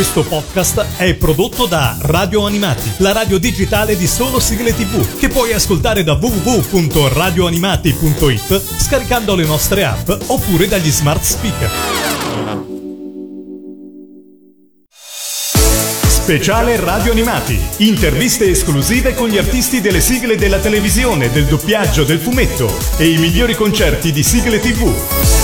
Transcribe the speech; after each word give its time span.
Questo 0.00 0.24
podcast 0.24 0.96
è 0.96 1.12
prodotto 1.12 1.66
da 1.66 1.94
Radio 2.00 2.46
Animati, 2.46 2.90
la 3.00 3.12
radio 3.12 3.36
digitale 3.36 3.98
di 3.98 4.06
solo 4.06 4.40
sigle 4.40 4.74
tv, 4.74 5.18
che 5.18 5.28
puoi 5.28 5.52
ascoltare 5.52 6.02
da 6.02 6.14
www.radioanimati.it 6.14 8.62
scaricando 8.78 9.34
le 9.34 9.44
nostre 9.44 9.84
app 9.84 10.10
oppure 10.28 10.68
dagli 10.68 10.90
smart 10.90 11.22
speaker. 11.22 11.70
Speciale 16.08 16.80
Radio 16.80 17.12
Animati. 17.12 17.60
Interviste 17.78 18.48
esclusive 18.48 19.14
con 19.14 19.28
gli 19.28 19.36
artisti 19.36 19.82
delle 19.82 20.00
sigle 20.00 20.36
della 20.36 20.60
televisione, 20.60 21.30
del 21.30 21.44
doppiaggio, 21.44 22.04
del 22.04 22.20
fumetto 22.20 22.74
e 22.96 23.10
i 23.10 23.18
migliori 23.18 23.54
concerti 23.54 24.12
di 24.12 24.22
sigle 24.22 24.60
tv. 24.60 25.39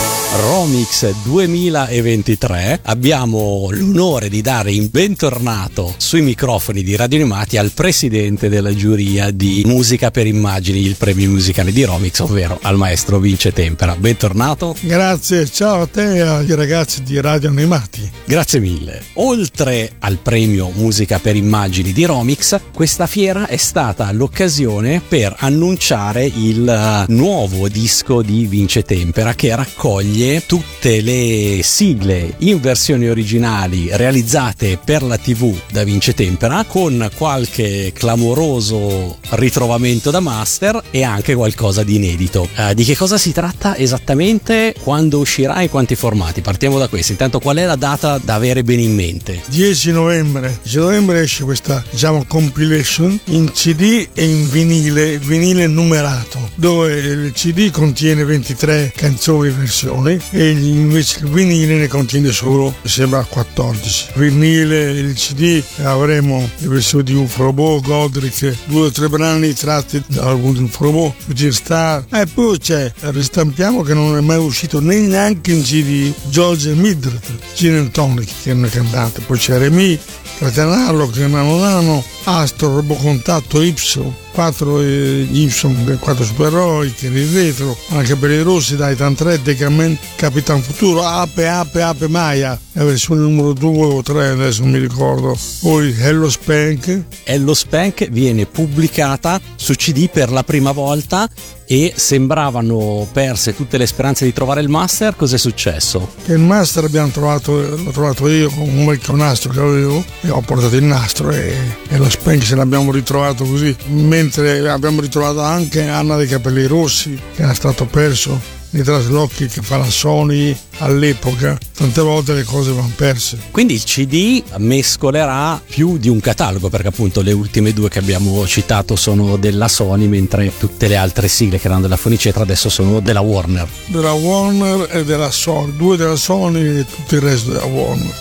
Romix 0.48 1.12
2023 1.24 2.79
abbiamo 2.84 3.66
l'onore 3.72 4.29
di 4.29 4.42
dare 4.42 4.70
in 4.70 4.88
bentornato 4.92 5.92
sui 5.96 6.20
microfoni 6.20 6.84
di 6.84 6.94
Radio 6.94 7.18
Animati 7.18 7.57
al 7.57 7.72
presidente 7.72 8.48
della 8.48 8.72
giuria 8.72 9.32
di 9.32 9.64
Musica 9.66 10.12
per 10.12 10.29
Immagini, 10.29 10.86
il 10.86 10.94
premio 10.94 11.30
musicale 11.30 11.72
di 11.72 11.82
Romix, 11.82 12.21
ovvero 12.21 12.61
al 12.62 12.76
maestro 12.76 13.18
Vince 13.18 13.52
Tempera. 13.52 13.96
Bentornato. 13.96 14.76
Grazie, 14.82 15.50
ciao 15.50 15.80
a 15.80 15.86
te 15.88 16.14
e 16.14 16.21
ai 16.21 16.54
ragazzi 16.54 17.02
di 17.02 17.21
Radio 17.21 17.49
Animati. 17.49 18.08
Grazie 18.24 18.60
mille. 18.60 19.02
Oltre 19.14 19.94
al 19.99 20.18
premio 20.18 20.71
Musica 20.76 21.18
per 21.18 21.35
Immagini 21.35 21.93
di 21.93 22.04
Romix, 22.04 22.57
questa 22.72 23.08
fiera 23.08 23.49
è 23.49 23.57
stata 23.57 24.13
l'occasione 24.13 25.02
per 25.07 25.35
annunciare 25.40 26.24
il 26.24 26.68
eh, 26.68 27.13
nuovo 27.13 27.66
disco 27.66 28.22
di 28.22 28.46
Vince 28.46 28.85
Tempera 28.85 29.35
che 29.35 29.52
raccoglie 29.52 30.35
tutte 30.45 31.00
le 31.00 31.61
sigle 31.63 32.34
in 32.39 32.61
versioni 32.61 33.08
originali 33.08 33.89
realizzate 33.92 34.78
per 34.83 35.03
la 35.03 35.17
TV 35.17 35.56
da 35.70 35.84
Vince 35.84 36.14
Tempera 36.14 36.64
con 36.64 37.11
qualche 37.17 37.92
clamoroso 37.94 39.19
ritrovamento 39.30 40.10
da 40.10 40.20
master 40.20 40.83
e 40.91 41.02
anche 41.02 41.34
qualcosa 41.34 41.83
di 41.83 41.97
inedito. 41.97 42.48
Uh, 42.56 42.75
di 42.75 42.84
che 42.84 42.97
cosa 42.97 43.19
si 43.19 43.33
tratta 43.33 43.77
esattamente? 43.77 44.75
Quando 44.83 45.19
uscirà 45.19 45.60
e 45.60 45.69
quanti 45.69 45.94
formati? 45.94 46.41
Partiamo 46.41 46.78
da 46.78 46.88
questo. 46.88 47.12
Intanto 47.12 47.38
qual 47.38 47.56
è 47.56 47.64
la 47.64 47.77
data 47.77 48.19
da 48.19 48.34
avere 48.34 48.62
bene 48.62 48.82
in 48.82 48.94
mente? 48.94 49.42
10 49.47 49.92
novembre. 49.92 50.58
10 50.62 50.78
novembre 50.78 51.20
esce 51.20 51.44
questa 51.44 51.82
diciamo 51.91 52.25
compilation 52.27 53.19
in 53.27 53.50
CD 53.53 54.08
e 54.12 54.25
in 54.25 54.48
vinile, 54.48 55.19
vinile 55.19 55.66
numerato, 55.66 56.50
dove 56.55 56.94
il 56.94 57.32
CD 57.32 57.70
contiene 57.70 58.25
23 58.25 58.92
canzoni 58.94 59.50
versioni 59.50 60.19
e 60.30 60.50
invece 60.50 61.20
il 61.20 61.30
vinile 61.30 61.77
ne 61.77 61.88
contiene 61.88 62.30
solo, 62.30 62.74
sembra 62.84 63.24
14. 63.24 64.06
Vinile, 64.14 64.91
il 64.91 65.14
CD 65.14 65.62
avremo 65.82 66.48
le 66.58 66.69
versioni 66.69 67.05
di 67.05 67.14
UFO 67.14 67.44
Robot, 67.44 67.82
Godric, 67.82 68.54
due 68.66 68.86
o 68.86 68.91
tre 68.91 69.08
brani 69.08 69.52
tratti 69.54 70.02
dall'album 70.06 70.54
di 70.54 70.62
UFO 70.62 70.84
Robot, 70.84 71.14
Future 71.24 71.52
Star. 71.52 72.04
E 72.10 72.27
poi 72.27 72.58
c'è, 72.58 72.92
ristampiamo 73.00 73.82
che 73.82 73.94
non 73.94 74.16
è 74.16 74.20
mai 74.20 74.38
uscito 74.38 74.80
neanche 74.80 75.52
in 75.52 75.62
CD 75.62 76.12
George 76.28 76.72
Midred, 76.74 77.20
Gin 77.54 77.91
Tonic 77.91 78.30
che 78.42 78.50
è 78.50 78.54
una 78.54 78.69
cantante, 78.69 79.20
poi 79.20 79.38
c'è 79.38 79.58
Remy, 79.58 79.98
Catenarlo, 80.38 81.08
che 81.08 81.27
Nano 81.27 81.58
Nano, 81.58 82.04
Astro, 82.24 82.74
Robocontatto, 82.77 83.62
Ipso, 83.62 84.24
4 84.36 84.80
eh, 84.82 85.28
Gibson, 85.30 85.96
4 85.98 86.22
supereroi, 86.22 86.92
che 86.92 87.06
in 87.06 87.32
retro, 87.32 87.74
anche 87.88 88.16
per 88.16 88.30
i 88.30 88.42
rossi, 88.42 88.76
Titan 88.76 89.14
3, 89.14 89.40
Decaman, 89.40 89.96
Capitan 90.14 90.60
Futuro, 90.60 91.02
Ape, 91.02 91.48
Ape, 91.48 91.80
Ape 91.80 92.06
Maya, 92.06 92.60
la 92.72 92.84
versione 92.84 93.22
numero 93.22 93.54
2 93.54 93.86
o 93.86 94.02
3, 94.02 94.26
adesso 94.26 94.60
non 94.60 94.72
mi 94.72 94.78
ricordo. 94.78 95.34
Poi 95.62 95.90
Hello 95.98 96.28
Spank. 96.28 97.04
Hello 97.24 97.54
Spank 97.54 98.10
viene 98.10 98.44
pubblicata 98.44 99.40
su 99.54 99.72
CD 99.72 100.10
per 100.10 100.30
la 100.30 100.44
prima 100.44 100.72
volta 100.72 101.26
e 101.67 101.92
sembravano 101.97 103.06
perse 103.12 103.54
tutte 103.54 103.77
le 103.77 103.87
speranze 103.87 104.25
di 104.25 104.32
trovare 104.32 104.60
il 104.60 104.69
master, 104.69 105.16
cos'è 105.16 105.37
successo? 105.37 106.15
Il 106.27 106.38
master 106.38 106.84
abbiamo 106.84 107.09
trovato, 107.09 107.60
l'ho 107.60 107.91
trovato 107.91 108.28
io 108.28 108.49
con 108.50 108.69
un 108.69 108.87
vecchio 108.87 109.15
nastro 109.15 109.53
che 109.53 109.60
avevo 109.60 110.05
e 110.21 110.31
ho 110.31 110.41
portato 110.41 110.76
il 110.76 110.84
nastro 110.84 111.31
e, 111.31 111.55
e 111.88 111.97
lo 111.97 112.09
se 112.09 112.55
l'abbiamo 112.55 112.93
ritrovato 112.93 113.44
così, 113.44 113.75
mentre 113.87 114.69
abbiamo 114.69 115.00
ritrovato 115.00 115.41
anche 115.41 115.87
Anna 115.87 116.16
dei 116.16 116.26
capelli 116.26 116.66
rossi 116.66 117.19
che 117.34 117.43
era 117.43 117.55
stato 117.55 117.87
perso 117.87 118.56
nei 118.71 118.82
traslochi 118.82 119.47
che 119.47 119.62
fa 119.62 119.77
la 119.78 119.88
Sony 119.88 120.56
all'epoca, 120.78 121.59
tante 121.77 122.00
volte 122.00 122.34
le 122.34 122.44
cose 122.44 122.72
vanno 122.72 122.93
perse. 122.94 123.38
Quindi 123.50 123.75
il 123.75 123.84
CD 123.84 124.43
mescolerà 124.59 125.60
più 125.66 125.99
di 125.99 126.09
un 126.09 126.21
catalogo, 126.21 126.69
perché 126.69 126.88
appunto 126.88 127.22
le 127.22 127.32
ultime 127.32 127.72
due 127.72 127.88
che 127.88 127.99
abbiamo 127.99 128.47
citato 128.47 128.97
sono 128.97 129.37
della 129.37 129.69
Sony, 129.69 130.06
mentre 130.06 130.53
tutte 130.59 130.88
le 130.88 130.97
altre 130.97 131.28
sigle 131.28 131.59
che 131.59 131.66
erano 131.66 131.82
della 131.82 131.97
Fonicetra 131.97 132.43
adesso 132.43 132.69
sono 132.69 133.00
della 133.00 133.21
Warner. 133.21 133.69
Della 133.87 134.12
Warner 134.12 134.88
e 134.91 135.05
della 135.05 135.31
Sony, 135.31 135.76
due 135.76 135.97
della 135.97 136.16
Sony 136.16 136.78
e 136.81 136.84
tutto 136.84 137.15
il 137.15 137.21
resto 137.21 137.50
della 137.50 137.65
Warner. 137.65 138.15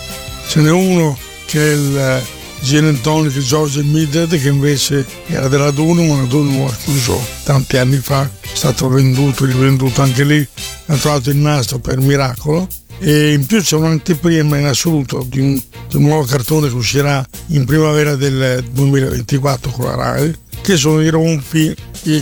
Ce 0.48 0.60
n'è 0.60 0.70
uno 0.70 1.18
che 1.46 1.60
è 1.60 1.74
il 1.74 2.22
Gene 2.60 3.00
Tonic 3.00 3.38
George 3.38 3.82
Midred 3.82 4.40
che 4.40 4.48
invece 4.48 5.06
era 5.26 5.48
della 5.48 5.70
Dunum, 5.70 6.08
ma 6.08 6.16
la 6.16 6.24
Dunum 6.24 6.66
ha 6.66 6.74
chiuso 6.74 7.20
tanti 7.44 7.76
anni 7.76 7.98
fa, 7.98 8.22
è 8.40 8.48
stato 8.52 8.88
venduto, 8.88 9.44
rivenduto 9.44 10.02
anche 10.02 10.24
lì, 10.24 10.46
ha 10.86 10.96
trovato 10.96 11.30
il 11.30 11.36
nastro 11.36 11.78
per 11.78 12.00
miracolo 12.00 12.66
e 12.98 13.32
in 13.32 13.44
più 13.46 13.60
c'è 13.60 13.76
un'anteprima 13.76 14.56
in 14.56 14.66
assoluto 14.66 15.24
di 15.28 15.40
un, 15.40 15.54
di 15.88 15.96
un 15.96 16.02
nuovo 16.02 16.24
cartone 16.24 16.68
che 16.68 16.74
uscirà 16.74 17.24
in 17.48 17.64
primavera 17.64 18.16
del 18.16 18.64
2024 18.70 19.70
con 19.70 19.86
la 19.86 19.94
RAI 19.94 20.34
che 20.62 20.76
sono 20.76 21.00
i 21.00 21.08
ronfi 21.08 21.74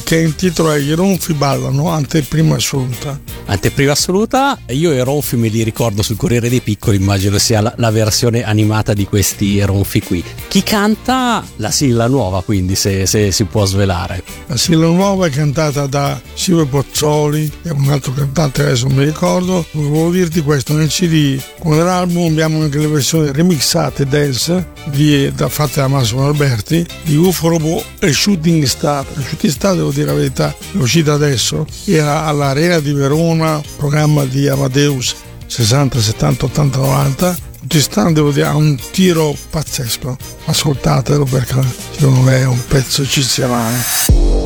che 0.02 0.20
in 0.20 0.34
titolo 0.34 0.72
è 0.72 0.78
I 0.78 0.92
ronfi 0.92 1.34
ballano, 1.34 1.88
anteprima 1.88 2.56
assoluta. 2.56 3.20
Anteprima 3.46 3.92
assoluta, 3.92 4.58
io 4.68 4.92
i 4.92 5.00
ronfi 5.00 5.36
me 5.36 5.48
li 5.48 5.62
ricordo 5.62 6.02
sul 6.02 6.16
Corriere 6.16 6.48
dei 6.48 6.60
Piccoli, 6.60 6.96
immagino 6.96 7.36
sia 7.38 7.60
la, 7.60 7.72
la 7.76 7.90
versione 7.90 8.42
animata 8.42 8.94
di 8.94 9.04
questi 9.04 9.60
ronfi 9.62 10.00
qui. 10.00 10.24
Chi 10.48 10.62
canta 10.62 11.44
la 11.56 11.70
sigla 11.70 12.06
nuova, 12.06 12.42
quindi, 12.42 12.74
se, 12.74 13.06
se, 13.06 13.30
si 13.32 13.44
può 13.44 13.66
svelare? 13.66 14.22
La 14.46 14.56
sigla 14.56 14.86
nuova 14.86 15.26
è 15.26 15.30
cantata 15.30 15.86
da 15.86 16.18
Silvio 16.32 16.66
Pozzoli 16.66 17.50
e 17.62 17.70
un 17.70 17.90
altro 17.90 18.12
cantante, 18.12 18.62
adesso 18.62 18.86
non 18.86 18.96
mi 18.96 19.04
ricordo. 19.04 19.66
Volevo 19.72 20.10
dirti 20.10 20.40
questo, 20.40 20.72
nel 20.74 20.88
CD, 20.88 21.38
con 21.58 21.76
l'album 21.76 22.30
abbiamo 22.30 22.62
anche 22.62 22.78
le 22.78 22.86
versioni 22.86 23.30
remixate 23.30 24.06
dance 24.06 24.72
di, 24.84 25.30
da, 25.34 25.48
fatte 25.48 25.80
da 25.80 25.88
Massimo 25.88 26.26
Alberti 26.26 26.86
di 27.02 27.16
UFO 27.16 27.48
Robot 27.48 27.84
e 27.98 28.12
Shooting 28.12 28.64
Star. 28.64 29.04
Shooting 29.04 29.52
Star 29.52 29.74
devo 29.74 29.90
dire 29.90 30.06
la 30.06 30.14
verità, 30.14 30.54
è 30.72 30.76
uscita 30.76 31.12
adesso, 31.12 31.66
era 31.84 32.24
all'Arena 32.24 32.78
di 32.78 32.92
Verona, 32.92 33.33
programma 33.76 34.24
di 34.24 34.48
Amadeus 34.48 35.14
60, 35.46 36.00
70, 36.00 36.44
80, 36.46 36.78
90. 36.78 37.36
Tutti 37.60 37.80
stanno, 37.80 38.12
devo 38.12 38.30
dire, 38.30 38.46
ha 38.46 38.54
un 38.54 38.78
tiro 38.90 39.34
pazzesco. 39.50 40.16
Ascoltatelo 40.44 41.24
perché 41.24 41.56
secondo 41.92 42.20
me 42.20 42.40
è 42.40 42.46
un 42.46 42.60
pezzo 42.66 43.02
eccezionale. 43.02 44.43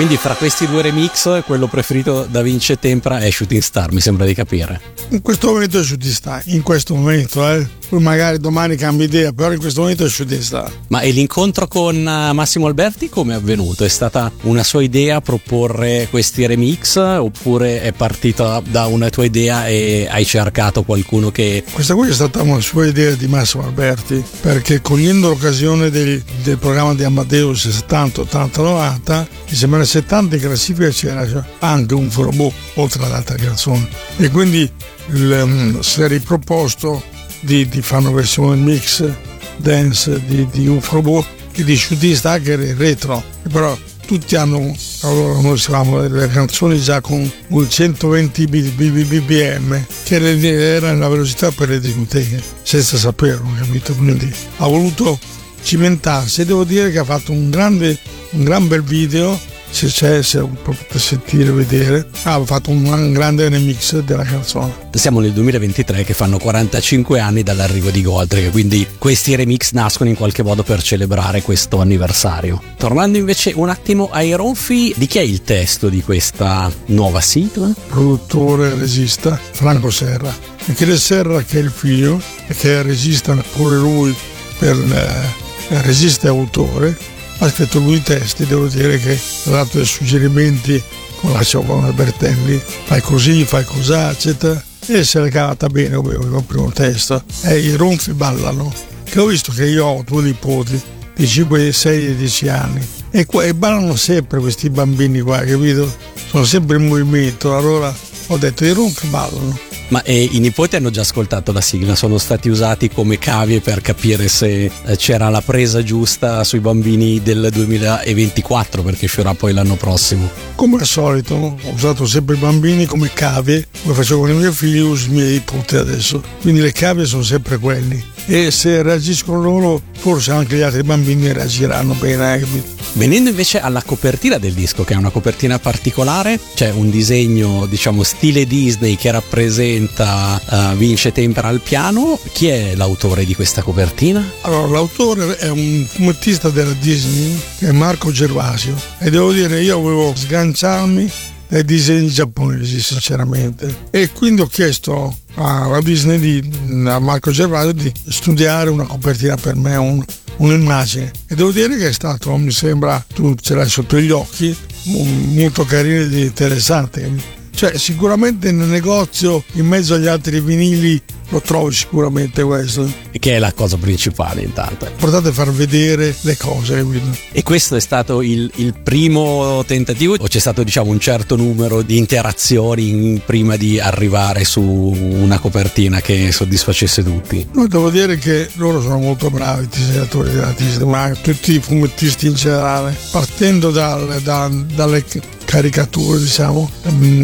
Quindi 0.00 0.16
fra 0.16 0.32
questi 0.32 0.66
due 0.66 0.80
remix, 0.80 1.44
quello 1.44 1.66
preferito 1.66 2.26
da 2.26 2.40
Vince 2.40 2.78
Tempra 2.78 3.18
è 3.18 3.30
Shooting 3.30 3.60
Star, 3.60 3.92
mi 3.92 4.00
sembra 4.00 4.24
di 4.24 4.32
capire. 4.32 4.80
In 5.10 5.20
questo 5.20 5.48
momento 5.48 5.78
è 5.78 5.84
Shooting 5.84 6.10
Star, 6.10 6.42
in 6.46 6.62
questo 6.62 6.94
momento, 6.94 7.46
eh. 7.46 7.79
Poi 7.90 8.00
magari 8.00 8.38
domani 8.38 8.76
cambia 8.76 9.04
idea, 9.04 9.32
però 9.32 9.50
in 9.50 9.58
questo 9.58 9.80
momento 9.80 10.04
è 10.04 10.08
Star. 10.08 10.70
Ma 10.86 11.00
e 11.00 11.10
l'incontro 11.10 11.66
con 11.66 11.96
eh, 11.96 12.32
Massimo 12.32 12.68
Alberti 12.68 13.08
come 13.08 13.32
è 13.32 13.36
avvenuto? 13.36 13.82
È 13.82 13.88
stata 13.88 14.30
una 14.42 14.62
sua 14.62 14.84
idea 14.84 15.20
proporre 15.20 16.06
questi 16.08 16.46
remix 16.46 16.94
oppure 16.94 17.82
è 17.82 17.90
partita 17.90 18.62
da 18.64 18.86
una 18.86 19.10
tua 19.10 19.24
idea 19.24 19.66
e 19.66 20.06
hai 20.08 20.24
cercato 20.24 20.84
qualcuno 20.84 21.32
che... 21.32 21.64
Questa 21.68 21.96
qui 21.96 22.10
è 22.10 22.12
stata 22.12 22.42
una 22.42 22.60
sua 22.60 22.86
idea 22.86 23.12
di 23.16 23.26
Massimo 23.26 23.64
Alberti, 23.64 24.22
perché 24.40 24.80
cogliendo 24.80 25.30
l'occasione 25.30 25.90
del, 25.90 26.22
del 26.44 26.58
programma 26.58 26.94
di 26.94 27.02
Amadeus 27.02 27.68
70, 27.68 28.20
80, 28.20 28.62
90, 28.62 29.28
mi 29.48 29.56
sembra 29.56 29.84
70 29.84 30.36
in 30.36 30.40
classifica 30.40 30.90
c'era 30.90 31.44
anche 31.58 31.94
un 31.94 32.08
robot 32.14 32.52
oltre 32.74 33.04
ad 33.04 33.10
altre 33.10 33.36
canzoni 33.36 33.88
e 34.16 34.30
quindi 34.30 34.70
il, 35.08 35.40
um, 35.42 35.80
si 35.80 36.02
è 36.02 36.06
riproposto 36.06 37.18
di, 37.40 37.68
di, 37.68 37.82
fare 37.82 38.02
una 38.02 38.12
versione 38.12 38.56
mix 38.56 39.08
dance 39.56 40.20
di, 40.26 40.46
di 40.50 40.66
un 40.66 40.80
robot 40.82 41.26
e 41.52 41.64
di 41.64 41.76
shooting 41.76 42.14
star 42.14 42.40
che 42.40 42.52
era 42.52 42.74
retro. 42.76 43.22
Però 43.50 43.76
tutti 44.06 44.34
hanno 44.36 44.74
allora 45.02 45.40
noi 45.40 45.62
avevamo 45.68 46.00
le 46.00 46.28
canzoni 46.28 46.80
già 46.80 47.00
con 47.00 47.30
120 47.68 48.46
bpm 48.46 49.86
che 50.02 50.74
era 50.74 50.92
la 50.92 51.08
velocità 51.08 51.52
per 51.52 51.68
le 51.68 51.78
discoteche 51.78 52.42
senza 52.62 52.96
saperlo 52.96 53.48
capito? 53.56 53.94
Quindi 53.94 54.32
ha 54.56 54.66
voluto 54.66 55.18
cimentarsi. 55.62 56.40
E 56.40 56.44
devo 56.44 56.64
dire 56.64 56.90
che 56.90 56.98
ha 56.98 57.04
fatto 57.04 57.32
un 57.32 57.50
grande 57.50 57.98
un 58.30 58.44
gran 58.44 58.68
bel 58.68 58.82
video 58.82 59.38
se 59.70 59.86
c'è, 59.86 60.22
se 60.22 60.42
potete 60.62 60.98
sentire, 60.98 61.50
vedere, 61.52 62.06
ha 62.24 62.44
fatto 62.44 62.70
un 62.70 63.12
grande 63.12 63.48
remix 63.48 63.98
della 64.00 64.24
canzone. 64.24 64.88
Siamo 64.92 65.20
nel 65.20 65.32
2023 65.32 66.04
che 66.04 66.14
fanno 66.14 66.38
45 66.38 67.20
anni 67.20 67.42
dall'arrivo 67.42 67.90
di 67.90 68.02
Goldrick, 68.02 68.50
quindi 68.50 68.86
questi 68.98 69.34
remix 69.34 69.72
nascono 69.72 70.10
in 70.10 70.16
qualche 70.16 70.42
modo 70.42 70.62
per 70.62 70.82
celebrare 70.82 71.42
questo 71.42 71.80
anniversario. 71.80 72.60
Tornando 72.76 73.18
invece 73.18 73.52
un 73.54 73.68
attimo 73.68 74.10
ai 74.10 74.34
ronfi, 74.34 74.92
di 74.96 75.06
chi 75.06 75.18
è 75.18 75.22
il 75.22 75.42
testo 75.42 75.88
di 75.88 76.02
questa 76.02 76.70
nuova 76.86 77.20
sigla? 77.20 77.72
Produttore 77.88 78.72
e 78.72 78.74
regista 78.74 79.38
Franco 79.52 79.90
Serra. 79.90 80.34
Michele 80.66 80.98
Serra 80.98 81.42
che 81.42 81.58
è 81.58 81.62
il 81.62 81.70
figlio 81.70 82.20
e 82.46 82.54
che 82.54 82.82
regista 82.82 83.34
pure 83.54 83.76
lui 83.76 84.14
per 84.58 84.76
eh, 84.76 85.82
regista 85.82 86.26
e 86.26 86.30
autore 86.30 86.96
ha 87.40 87.48
scritto 87.48 87.78
lui 87.78 87.96
i 87.96 88.02
testi, 88.02 88.46
devo 88.46 88.66
dire 88.66 88.98
che 88.98 89.18
ha 89.46 89.50
dato 89.50 89.78
dei 89.78 89.86
suggerimenti 89.86 90.82
con 91.16 91.32
la 91.32 91.40
Giovanna 91.40 91.92
Bertelli, 91.92 92.60
fai 92.84 93.00
così, 93.00 93.44
fai 93.44 93.64
cos'ha, 93.64 94.10
eccetera, 94.10 94.62
e 94.86 95.04
se 95.04 95.20
l'è 95.20 95.30
cavata 95.30 95.68
bene 95.68 95.96
come 95.96 96.14
il 96.14 96.44
primo 96.46 96.70
testo. 96.70 97.22
E 97.42 97.58
i 97.58 97.74
ronfi 97.76 98.12
ballano, 98.12 98.72
che 99.04 99.20
ho 99.20 99.26
visto 99.26 99.52
che 99.52 99.66
io 99.66 99.86
ho 99.86 100.02
due 100.06 100.22
nipoti 100.22 100.80
di 101.14 101.26
5, 101.26 101.72
6 101.72 102.06
e 102.06 102.16
10 102.16 102.48
anni, 102.48 102.86
e, 103.10 103.24
qua, 103.26 103.44
e 103.44 103.54
ballano 103.54 103.96
sempre 103.96 104.38
questi 104.38 104.68
bambini 104.68 105.20
qua, 105.20 105.38
capito? 105.38 105.92
Sono 106.28 106.44
sempre 106.44 106.76
in 106.76 106.88
movimento, 106.88 107.56
allora 107.56 107.94
ho 108.26 108.36
detto 108.36 108.64
i 108.64 108.72
ronfi 108.72 109.06
ballano 109.06 109.58
ma 109.90 110.02
eh, 110.02 110.28
i 110.32 110.38
nipoti 110.38 110.76
hanno 110.76 110.90
già 110.90 111.02
ascoltato 111.02 111.52
la 111.52 111.60
sigla, 111.60 111.94
sono 111.94 112.18
stati 112.18 112.48
usati 112.48 112.90
come 112.90 113.18
cavie 113.18 113.60
per 113.60 113.80
capire 113.80 114.28
se 114.28 114.64
eh, 114.64 114.96
c'era 114.96 115.28
la 115.28 115.40
presa 115.40 115.82
giusta 115.82 116.42
sui 116.44 116.60
bambini 116.60 117.20
del 117.22 117.48
2024 117.52 118.82
perché 118.82 119.04
uscirà 119.04 119.34
poi 119.34 119.52
l'anno 119.52 119.74
prossimo. 119.74 120.28
Come 120.54 120.78
al 120.78 120.86
solito, 120.86 121.34
ho 121.34 121.72
usato 121.72 122.06
sempre 122.06 122.36
i 122.36 122.38
bambini 122.38 122.86
come 122.86 123.10
cavie, 123.12 123.66
come 123.82 123.94
facevo 123.94 124.20
con 124.20 124.30
i 124.30 124.34
miei 124.34 124.52
figli, 124.52 124.78
uso 124.78 125.06
i 125.08 125.12
miei 125.12 125.32
nipoti 125.32 125.76
adesso. 125.76 126.22
Quindi 126.40 126.60
le 126.60 126.72
cavie 126.72 127.04
sono 127.04 127.22
sempre 127.22 127.58
quelli. 127.58 128.02
E 128.26 128.50
se 128.50 128.82
reagiscono 128.82 129.42
loro, 129.42 129.82
forse 129.98 130.30
anche 130.30 130.56
gli 130.56 130.62
altri 130.62 130.82
bambini 130.82 131.32
reagiranno 131.32 131.94
bene. 131.94 132.36
Eh, 132.36 132.46
Venendo 132.94 133.30
invece 133.30 133.60
alla 133.60 133.82
copertina 133.84 134.38
del 134.38 134.52
disco, 134.52 134.82
che 134.82 134.94
è 134.94 134.96
una 134.96 135.10
copertina 135.10 135.58
particolare, 135.60 136.40
c'è 136.54 136.70
un 136.70 136.90
disegno, 136.90 137.66
diciamo, 137.66 138.02
stile 138.02 138.46
Disney 138.46 138.96
che 138.96 139.12
rappresenta 139.12 140.40
uh, 140.44 140.76
Vince 140.76 141.12
Tempera 141.12 141.48
al 141.48 141.60
piano. 141.60 142.18
Chi 142.32 142.48
è 142.48 142.74
l'autore 142.74 143.24
di 143.24 143.34
questa 143.34 143.62
copertina? 143.62 144.28
Allora, 144.40 144.66
l'autore 144.66 145.36
è 145.36 145.48
un 145.48 145.86
fumettista 145.88 146.50
della 146.50 146.74
Disney, 146.80 147.38
che 147.58 147.68
è 147.68 147.72
Marco 147.72 148.10
Gervasio. 148.10 148.74
E 148.98 149.08
devo 149.08 149.32
dire, 149.32 149.62
io 149.62 149.78
volevo 149.78 150.12
sganciarmi 150.14 151.10
dai 151.46 151.64
disegni 151.64 152.08
giapponesi, 152.08 152.80
sinceramente. 152.80 153.88
E 153.90 154.10
quindi 154.10 154.40
ho 154.40 154.46
chiesto 154.46 155.16
alla 155.34 155.80
Disney 155.80 156.18
di, 156.18 156.86
a 156.88 156.98
Marco 156.98 157.30
Gervasio 157.30 157.72
di 157.72 157.92
studiare 158.08 158.70
una 158.70 158.84
copertina 158.84 159.36
per 159.36 159.56
me, 159.56 159.76
un, 159.76 160.04
un'immagine 160.36 161.10
e 161.28 161.34
devo 161.34 161.50
dire 161.50 161.76
che 161.76 161.88
è 161.88 161.92
stato, 161.92 162.36
mi 162.36 162.50
sembra, 162.50 163.04
tu 163.14 163.34
ce 163.34 163.54
l'hai 163.54 163.68
sotto 163.68 163.98
gli 163.98 164.10
occhi, 164.10 164.56
molto 164.84 165.64
carino 165.64 166.00
ed 166.02 166.12
interessante. 166.12 167.38
Cioè, 167.60 167.76
sicuramente 167.76 168.52
nel 168.52 168.68
negozio, 168.68 169.44
in 169.52 169.66
mezzo 169.66 169.92
agli 169.92 170.06
altri 170.06 170.40
vinili, 170.40 170.98
lo 171.28 171.42
trovi 171.42 171.74
sicuramente 171.74 172.42
questo. 172.42 172.90
Che 173.10 173.36
è 173.36 173.38
la 173.38 173.52
cosa 173.52 173.76
principale 173.76 174.40
intanto. 174.40 174.90
Portate 174.96 175.28
a 175.28 175.32
far 175.32 175.52
vedere 175.52 176.16
le 176.22 176.38
cose. 176.38 176.82
Quindi. 176.82 177.18
E 177.32 177.42
questo 177.42 177.76
è 177.76 177.80
stato 177.80 178.22
il, 178.22 178.50
il, 178.54 178.72
primo 178.82 179.62
tentativo 179.66 180.14
o 180.18 180.26
c'è 180.26 180.38
stato 180.38 180.62
diciamo 180.62 180.90
un 180.90 181.00
certo 181.00 181.36
numero 181.36 181.82
di 181.82 181.98
interazioni 181.98 183.20
prima 183.26 183.56
di 183.56 183.78
arrivare 183.78 184.44
su 184.44 184.62
una 184.62 185.38
copertina 185.38 186.00
che 186.00 186.32
soddisfacesse 186.32 187.04
tutti? 187.04 187.46
No, 187.52 187.66
devo 187.66 187.90
dire 187.90 188.16
che 188.16 188.48
loro 188.54 188.80
sono 188.80 188.98
molto 188.98 189.28
bravi, 189.28 189.64
i 189.64 189.68
disegnatori 189.68 190.30
Disney, 190.56 190.88
ma 190.88 191.10
tutti 191.10 191.56
i 191.56 191.60
fumettisti 191.60 192.26
in 192.26 192.32
generale, 192.32 192.96
partendo 193.12 193.70
dal, 193.70 194.18
da, 194.22 194.48
dalle 194.48 195.04
caricature 195.50 196.20
diciamo, 196.20 196.70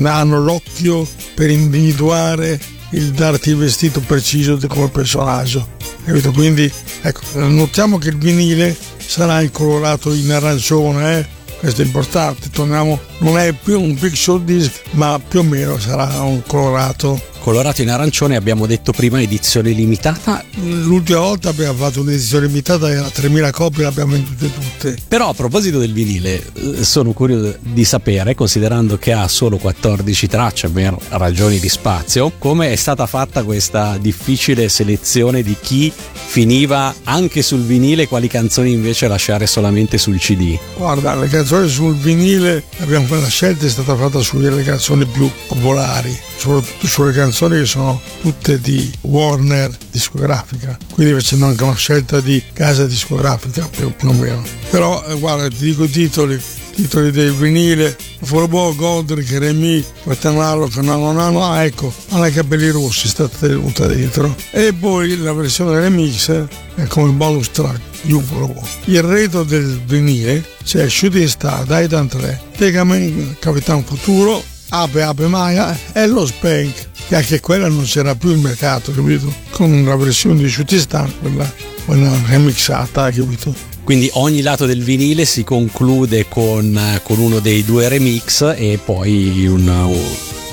hanno 0.03 0.43
l'occhio 0.43 1.07
per 1.37 1.49
individuare 1.49 2.59
il 2.91 3.13
darti 3.13 3.51
il 3.51 3.57
vestito 3.57 4.01
preciso 4.01 4.59
come 4.67 4.89
personaggio. 4.89 5.75
Capito? 6.05 6.33
Quindi 6.33 6.71
ecco, 7.03 7.21
notiamo 7.35 7.99
che 7.99 8.09
il 8.09 8.19
vinile 8.19 8.77
sarà 8.99 9.43
incolorato 9.43 10.13
in 10.13 10.33
arancione, 10.33 11.19
eh? 11.21 11.27
questo 11.61 11.83
è 11.83 11.85
importante, 11.85 12.51
torniamo, 12.51 12.99
non 13.19 13.39
è 13.39 13.53
più 13.53 13.81
un 13.81 13.95
pixel 13.95 14.43
disc, 14.43 14.73
ma 14.93 15.21
più 15.21 15.39
o 15.39 15.43
meno 15.45 15.79
sarà 15.79 16.21
un 16.23 16.43
colorato 16.45 17.21
colorato 17.47 17.81
in 17.81 17.91
arancione 17.91 18.35
abbiamo 18.35 18.67
detto 18.67 18.91
prima 18.91 19.23
edizione 19.23 19.71
limitata. 19.71 20.45
L'ultima 20.65 21.21
volta 21.21 21.49
abbiamo 21.49 21.79
fatto 21.79 22.01
un'edizione 22.01 22.49
limitata 22.49 22.91
era 22.91 23.09
3000 23.09 23.53
copie 23.53 23.83
le 23.83 23.89
abbiamo 23.89 24.13
vendute 24.15 24.53
tutte. 24.53 24.97
Però 25.07 25.29
a 25.29 25.33
proposito 25.33 25.79
del 25.79 25.93
vinile 25.93 26.43
eh, 26.55 26.83
sono 26.83 27.13
curioso 27.13 27.57
di 27.61 27.85
sapere 27.85 28.35
considerando 28.35 28.99
che 28.99 29.13
ha 29.13 29.29
solo 29.29 29.59
14 29.59 30.27
tracce 30.27 30.69
per 30.71 30.97
ragioni 31.11 31.61
di 31.61 31.69
spazio 31.69 32.33
come 32.37 32.73
è 32.73 32.77
stata 32.77 33.07
fatta 33.07 33.45
questa 33.45 33.97
difficile 33.97 34.69
selezione 34.69 35.45
di 35.45 35.55
chi 35.61 35.93
finiva 36.37 36.95
anche 37.05 37.41
sul 37.41 37.63
vinile 37.63 38.07
quali 38.07 38.29
canzoni 38.29 38.71
invece 38.71 39.09
lasciare 39.09 39.47
solamente 39.47 39.97
sul 39.97 40.19
cd 40.19 40.59
guarda 40.77 41.15
le 41.15 41.29
canzoni 41.29 41.67
sul 41.67 41.97
vinile 41.97 42.63
abbiamo 42.81 43.07
la 43.09 43.27
scelta 43.27 43.65
è 43.65 43.71
stata 43.71 43.97
fatta 43.97 44.21
sulle 44.21 44.63
canzoni 44.63 45.07
più 45.07 45.31
popolari 45.47 46.15
soprattutto 46.37 46.87
sulle 46.87 47.13
canzoni 47.13 47.59
che 47.61 47.65
sono 47.65 48.01
tutte 48.21 48.61
di 48.61 48.91
Warner 49.03 49.75
discografica, 49.91 50.77
quindi 50.93 51.15
facendo 51.15 51.47
anche 51.47 51.65
una 51.65 51.75
scelta 51.75 52.21
di 52.21 52.43
casa 52.53 52.87
discografica 52.87 53.67
più, 53.69 53.95
più 53.95 54.09
o 54.09 54.13
meno. 54.13 54.43
Però 54.71 55.03
eh, 55.07 55.19
guarda, 55.19 55.49
ti 55.49 55.57
dico 55.59 55.85
i 55.85 55.91
titoli, 55.91 56.41
titoli 56.77 57.11
del 57.11 57.33
vinile, 57.33 57.97
Forbo, 58.23 58.75
Godric, 58.75 59.39
Remy, 59.39 59.83
Quattanaro, 60.03 60.69
Canano, 60.69 61.43
ah 61.43 61.65
ecco, 61.65 61.93
hanno 62.11 62.27
i 62.27 62.33
capelli 62.33 62.69
rossi, 62.69 63.09
sta 63.09 63.27
tenuta 63.27 63.87
dentro. 63.87 64.37
E 64.51 64.75
poi 64.75 65.17
la 65.17 65.33
versione 65.33 65.81
remix 65.81 66.31
è 66.75 66.87
come 66.87 67.11
bonus 67.13 67.51
track 67.51 67.81
di 68.03 68.13
un 68.13 68.23
Forbo. 68.23 68.63
Il 68.85 69.03
retro 69.03 69.43
del 69.43 69.81
vinile 69.87 70.45
c'è 70.63 70.87
Shooting 70.87 71.27
Star, 71.27 71.65
Titan 71.67 72.09
3, 72.09 72.41
Tegaman, 72.57 73.37
Capitan 73.39 73.83
Futuro, 73.83 74.43
Ape 74.69 75.03
Ape 75.03 75.27
Maya 75.29 75.77
e 75.93 76.07
lo 76.07 76.27
Spank 76.27 76.89
che 77.09 77.15
anche 77.15 77.41
quella 77.41 77.69
non 77.69 77.85
c'era 77.85 78.15
più 78.17 78.31
in 78.31 78.41
mercato, 78.41 78.93
capito? 78.93 79.33
Con 79.51 79.85
la 79.85 79.97
versione 79.97 80.43
di 80.43 80.49
Shutistan, 80.49 81.11
quella, 81.21 81.51
quella 81.85 82.13
remixata, 82.27 83.11
capito? 83.11 83.76
Quindi 83.87 84.11
ogni 84.15 84.43
lato 84.43 84.67
del 84.67 84.83
vinile 84.83 85.25
si 85.25 85.45
conclude 85.45 86.27
con, 86.29 86.77
con 87.05 87.21
uno 87.21 87.39
dei 87.39 87.65
due 87.65 87.89
remix 87.89 88.53
e 88.57 88.81
poi 88.85 89.47
un, 89.47 89.97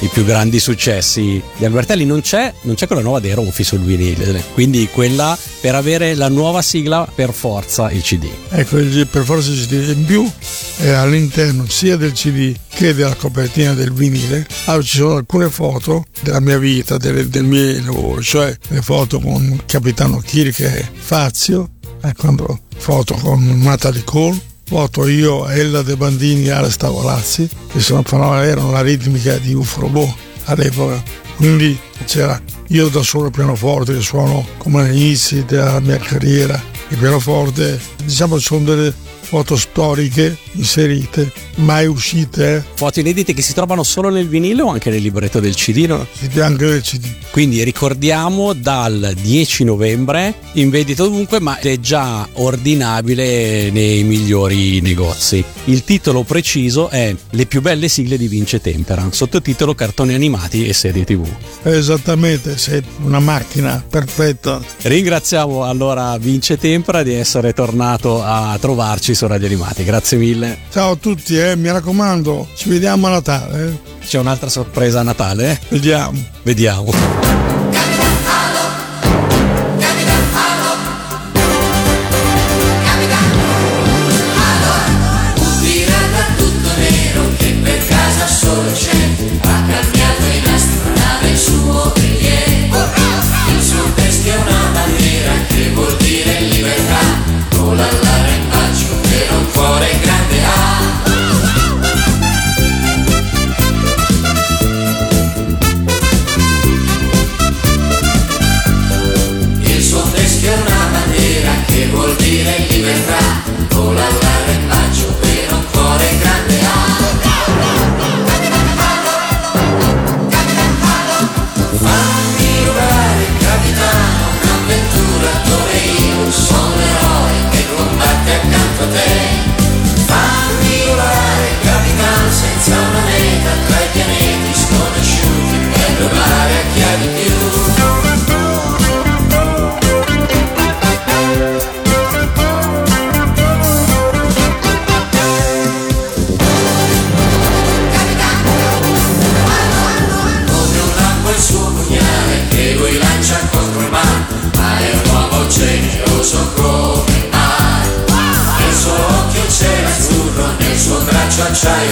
i 0.02 0.08
più 0.14 0.24
grandi 0.24 0.60
successi 0.60 1.42
di 1.58 1.66
Albertelli. 1.66 2.06
Non 2.06 2.22
c'è, 2.22 2.54
non 2.62 2.76
c'è 2.76 2.86
quella 2.86 3.02
nuova 3.02 3.20
dei 3.20 3.34
Ronfi 3.34 3.64
sul 3.64 3.80
vinile, 3.80 4.44
quindi 4.54 4.88
quella 4.88 5.36
per 5.60 5.74
avere 5.74 6.14
la 6.14 6.30
nuova 6.30 6.62
sigla 6.62 7.10
per 7.12 7.34
forza 7.34 7.90
il 7.90 8.04
CD. 8.04 8.30
Ecco, 8.50 8.76
per 9.10 9.24
forza 9.24 9.50
il 9.50 9.66
CD. 9.66 9.98
In 9.98 10.06
più 10.06 10.30
è 10.78 10.90
all'interno 10.90 11.66
sia 11.68 11.98
del 11.98 12.12
CD 12.12 12.56
che 12.70 12.94
della 12.94 13.16
copertina 13.16 13.74
del 13.74 13.94
vinile 13.94 14.46
ah, 14.66 14.80
ci 14.80 14.98
sono 14.98 15.16
alcune 15.16 15.50
foto 15.50 16.06
della 16.22 16.40
mia 16.40 16.60
vita, 16.60 16.98
delle, 16.98 17.28
del 17.28 17.46
mio 17.46 17.82
lavoro, 17.84 18.22
cioè 18.22 18.56
le 18.68 18.82
foto 18.84 19.20
con 19.20 19.60
capitano 19.66 20.20
Kirk 20.20 20.60
e 20.60 20.88
Fazio, 20.94 21.72
ecco, 22.00 22.28
foto 22.84 23.14
con 23.16 23.62
Natalie 23.62 24.04
Cole, 24.04 24.38
foto 24.66 25.08
io, 25.08 25.48
Ella 25.48 25.84
De 25.84 25.96
Bandini 25.96 26.48
e 26.48 26.52
Alex 26.52 26.76
Tavolazzi, 26.76 27.48
che 27.72 27.80
sono, 27.80 28.04
erano 28.42 28.72
la 28.72 28.82
ritmica 28.82 29.38
di 29.38 29.54
UFO 29.54 29.80
Robot 29.80 30.14
all'epoca. 30.44 31.02
Quindi 31.38 31.80
c'era 32.04 32.40
io 32.68 32.90
da 32.90 33.02
solo 33.02 33.28
il 33.28 33.32
pianoforte 33.32 33.94
che 33.94 34.02
suono 34.02 34.46
come 34.58 34.82
all'inizio 34.82 35.46
della 35.46 35.80
mia 35.80 35.98
carriera. 35.98 36.62
Il 36.90 36.98
pianoforte, 36.98 37.80
diciamo, 38.04 38.38
sono 38.38 38.66
delle 38.66 38.94
foto 39.22 39.56
storiche 39.56 40.38
inserite, 40.54 41.32
mai 41.56 41.88
uscite. 41.88 42.64
Foto 42.76 43.00
inedite 43.00 43.34
che 43.34 43.42
si 43.42 43.54
trovano 43.54 43.84
solo 43.84 44.10
nel 44.10 44.28
vinile 44.28 44.62
o 44.62 44.70
anche 44.70 44.90
nel 44.90 45.02
libretto 45.02 45.40
del 45.40 45.56
CD? 45.56 45.86
No? 45.86 46.06
Anche 46.40 46.66
nel 46.66 46.82
CD. 46.82 47.06
Quindi 47.32 47.64
ricordiamo 47.64 48.54
dal 48.54 49.16
10 49.20 49.64
novembre 49.64 50.36
in 50.54 50.70
vendita 50.70 51.04
ovunque, 51.04 51.40
ma 51.40 51.58
è 51.60 51.80
già 51.80 52.28
ordinabile 52.34 53.72
nei 53.72 54.04
migliori 54.04 54.82
negozi. 54.82 55.44
Il 55.66 55.84
titolo 55.84 56.24
preciso 56.24 56.90
è 56.90 57.16
Le 57.32 57.46
più 57.46 57.62
belle 57.62 57.88
sigle 57.88 58.18
di 58.18 58.28
Vince 58.28 58.62
Tempera, 58.62 59.08
sottotitolo 59.12 59.74
Cartoni 59.74 60.14
animati 60.14 60.68
e 60.68 60.74
serie 60.74 61.04
TV. 61.06 61.28
Esattamente, 61.64 62.58
sei 62.58 62.84
una 63.04 63.20
macchina 63.20 63.84
perfetta. 63.88 64.62
Ringraziamo 64.82 65.64
allora 65.64 66.18
Vince 66.18 66.58
Tempera 66.58 67.02
di 67.02 67.14
essere 67.14 67.54
tornato 67.54 68.22
a 68.22 68.58
trovarci 68.60 69.16
su 69.16 69.26
Radio 69.28 69.48
Animati. 69.48 69.84
Grazie 69.84 70.18
mille. 70.18 70.43
Ciao 70.72 70.92
a 70.92 70.96
tutti, 70.96 71.38
eh, 71.38 71.56
mi 71.56 71.72
raccomando, 71.72 72.48
ci 72.56 72.70
vediamo 72.70 73.08
a 73.08 73.12
Natale. 73.12 73.66
Eh. 73.68 73.92
C'è 74.06 74.20
un'altra 74.20 74.50
sorpresa 74.50 75.00
a 75.00 75.04
Natale? 75.04 75.60
Vediamo. 75.70 76.22
Vediamo. 76.44 77.53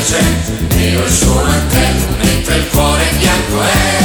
innocente, 0.01 0.75
nero 0.75 1.03
il 1.05 1.11
suo 1.11 1.43
mantello, 1.43 2.15
mentre 2.17 2.55
il 2.55 2.67
cuore 2.69 3.03
bianco 3.19 3.61
è. 3.61 3.99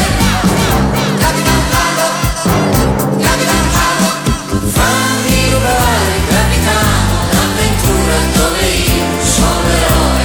Capitan 1.19 1.62
Palo, 1.71 2.07
fammi 4.73 5.50
rubare, 5.53 6.21
capitano, 6.29 7.17
un'avventura 7.31 8.17
dove 8.35 8.67
io 8.67 9.25
sono 9.25 9.69
eroe 9.69 10.17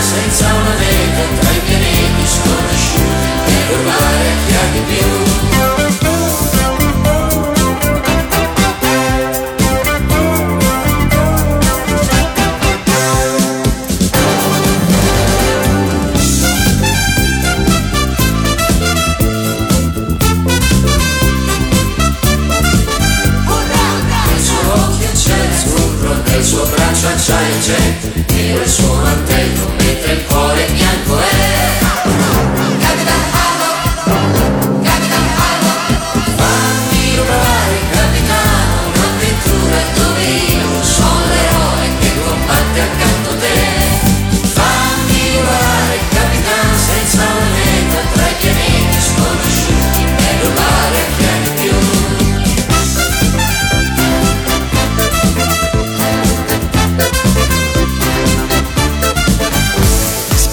senza 0.00 0.52
una 0.52 0.74
vita 0.76 1.53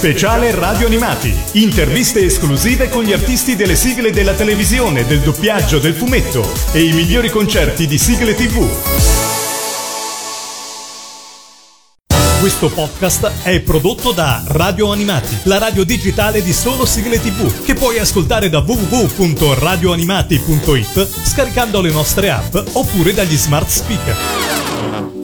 Speciale 0.02 0.50
Radio 0.56 0.88
Animati. 0.88 1.32
Interviste 1.52 2.26
esclusive 2.26 2.90
con 2.90 3.04
gli 3.04 3.14
artisti 3.14 3.56
delle 3.56 3.76
sigle 3.76 4.10
della 4.10 4.34
televisione, 4.34 5.06
del 5.06 5.20
doppiaggio, 5.20 5.78
del 5.78 5.94
fumetto 5.94 6.44
e 6.72 6.82
i 6.82 6.92
migliori 6.92 7.30
concerti 7.30 7.86
di 7.86 8.00
sigle 8.00 8.34
TV. 8.34 8.68
Questo 12.40 12.72
podcast 12.72 13.32
è 13.44 13.60
prodotto 13.60 14.12
da 14.12 14.42
Radio 14.48 14.92
Animati, 14.92 15.38
la 15.44 15.60
radio 15.60 15.84
digitale 15.84 16.42
di 16.42 16.52
solo 16.52 16.88
sigle 16.88 17.22
TV, 17.22 17.64
che 17.64 17.76
puoi 17.76 18.00
ascoltare 18.00 18.50
da 18.50 18.64
www.radioanimati.it 18.66 21.28
scaricando 21.28 21.80
le 21.80 21.92
nostre 21.92 22.32
app 22.32 22.58
oppure 22.72 23.14
dagli 23.14 23.38
smart 23.38 23.70
speaker. 23.70 25.21